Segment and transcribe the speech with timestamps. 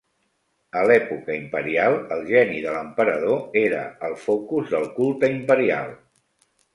[0.79, 5.93] A l'època imperial, el geni de l'emperador era el focus del culte imperial.